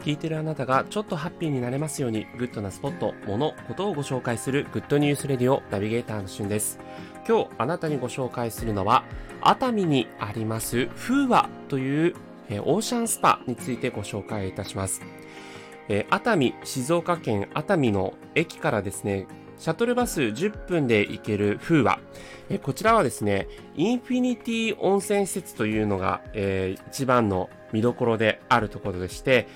[0.00, 6.78] 聞いてるあなたがちょっとハッピーになれますように、グッドなスポット、もの、ことをご紹介するグッドニュースレディオナビゲーターのしゅんです。
[7.28, 9.04] 今日あなたにご紹介するのは、
[9.42, 12.14] 熱海にあります風和という
[12.64, 15.02] オーシャンスパについてご紹介いたします。
[16.08, 19.26] 熱海、静岡県熱海の駅からですね、
[19.58, 22.00] シャトルバス10分で行ける風和。
[22.48, 23.46] えこちらはですね、
[23.76, 29.46] インフィニティ温泉施設というのが、えー、一番の見どころであるところでして、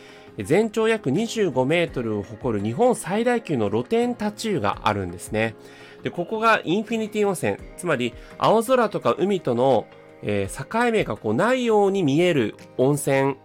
[0.43, 5.55] 全長約25メートルを誇る日本最大級の露天立ち湯があるんですね。
[6.03, 9.87] で、ここがインフィニティ温泉、つまり青空とか海との
[10.25, 13.37] えー、境目がこうないように見える温泉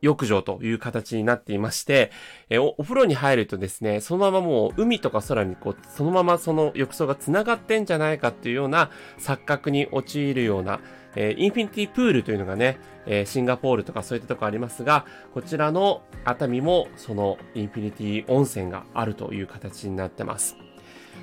[0.00, 2.10] 浴場という形になっていまして、
[2.48, 10.80] えー、お風呂に入るとですね、そのままもう海とか空にこう、そのままその浴槽が繋がってんじゃないかっていうような錯覚に陥るような、
[11.16, 20.56] え、インフィニティプールというのがね、え、シンガポールとかそういったとこありますが、こちらの熱海もそのインフィニティ温泉があるという形になってます。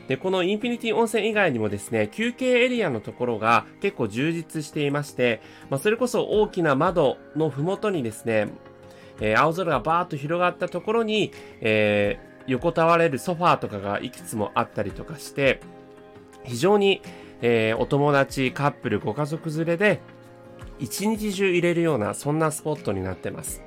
[0.08, 8.48] で、このインフィニティ温泉以外にもですね、休憩エリアのところが結構充実していまして、まあ、それこそ大きな窓のふもとにですね、
[9.22, 11.32] えー、青空がバーッと広がったところに、
[11.62, 15.60] えー、横たわれるソファーとかがいくつもあったりとかして、
[16.44, 17.02] 非常に、
[17.42, 20.02] えー、お友達、カップル、ご家族連れで、
[20.80, 23.64] 一日中入れるような、そんなスポットになってます。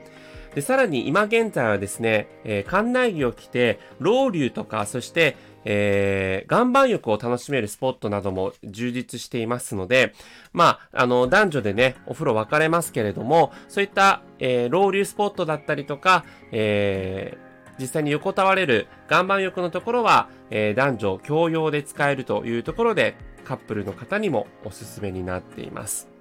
[0.54, 10.12] で、さらに今現在はですね、えー、館内着を着て、ロウリュとか、そして、えー、岩盤浴を楽しめるスポットなども充実していますので、
[10.52, 26.12] まあ、あの、男女でね、お風呂分かれますけれども、そういった、えー、ロウリュスポットだったりとか、えー、実際に横たわれる岩盤浴のところは、えー、男女共用で使えるというところで、カップルの方にもおすすめになっています。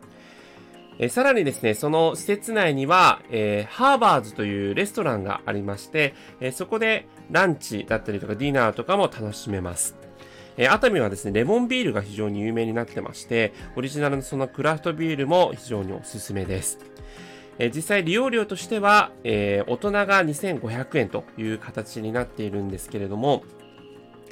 [0.99, 9.95] えさらにですね、その施設内には、えー、ハーバーズというレストランがありまして、えー、そこでランチだったりとかディナーとかも楽しめます。
[10.57, 16.77] えー、熱海はですね、レモンビールが非常に有名になってまして、オリジナルのそのクラフトビールも非常におすすめです。
[17.57, 23.43] え、実際利用料としては、え、大人が2500円という形になっているんですけれども、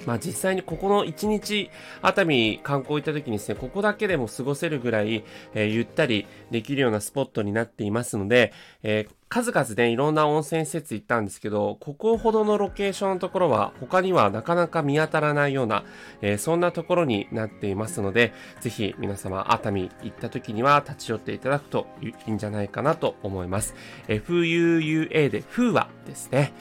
[0.06, 1.70] まあ実際にここの1日
[2.02, 5.24] 熱海観光行った時にですね、ここだけでも過ごせるぐらい、
[5.54, 15.84] えー、ゆったりできるようなスポットになっていますので、えー、数々ね、いろんな温泉施設行ったんですけど、ここほどのロケーションのところは他にはなかなか見当たらないような、
[16.22, 23.76] えー、そんなところになっていますので、ぜひ皆様熱海行った時には立ち寄っていただくといいんじゃないかなと思います。
[24.08, 26.54] FUUA で風和ですね。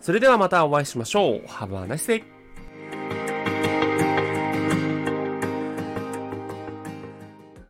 [0.00, 1.46] それではまたお会いしましょう。
[1.46, 2.35] Have a nice day!